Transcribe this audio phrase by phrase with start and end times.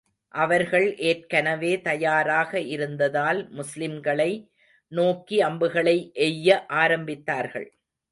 [0.33, 4.31] அவர்கள் ஏற்கனவே தயாராக இருந்ததால், முஸ்லிம்களை
[4.91, 5.95] நோக்கி அம்புகளை
[6.19, 6.49] எய்ய
[6.75, 7.69] ஆரம்பித்தார்கள்.